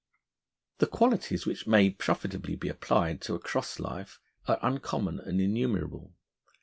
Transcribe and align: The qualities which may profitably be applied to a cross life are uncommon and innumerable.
The 0.79 0.87
qualities 0.87 1.45
which 1.45 1.67
may 1.67 1.91
profitably 1.91 2.55
be 2.55 2.69
applied 2.69 3.21
to 3.21 3.35
a 3.35 3.39
cross 3.39 3.77
life 3.79 4.19
are 4.47 4.57
uncommon 4.63 5.19
and 5.19 5.39
innumerable. 5.39 6.15